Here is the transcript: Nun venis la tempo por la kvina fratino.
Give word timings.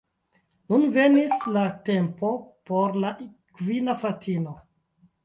Nun 0.71 0.85
venis 0.93 1.35
la 1.57 1.65
tempo 1.89 2.31
por 2.71 2.97
la 3.05 3.13
kvina 3.61 3.97
fratino. 4.05 4.57